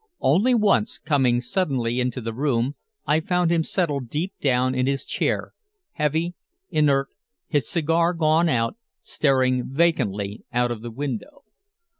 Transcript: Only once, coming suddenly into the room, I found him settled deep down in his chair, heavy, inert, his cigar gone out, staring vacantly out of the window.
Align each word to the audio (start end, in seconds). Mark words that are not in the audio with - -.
Only 0.21 0.55
once, 0.55 0.97
coming 0.97 1.41
suddenly 1.41 1.99
into 1.99 2.21
the 2.21 2.33
room, 2.33 2.73
I 3.05 3.19
found 3.19 3.51
him 3.51 3.63
settled 3.63 4.09
deep 4.09 4.33
down 4.41 4.73
in 4.73 4.87
his 4.87 5.05
chair, 5.05 5.53
heavy, 5.91 6.33
inert, 6.71 7.09
his 7.47 7.69
cigar 7.69 8.15
gone 8.15 8.49
out, 8.49 8.77
staring 8.99 9.63
vacantly 9.67 10.43
out 10.51 10.71
of 10.71 10.81
the 10.81 10.89
window. 10.89 11.43